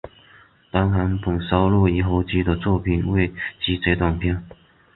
[0.71, 3.27] 单行本收录于合集的作品未
[3.63, 4.43] 集结短篇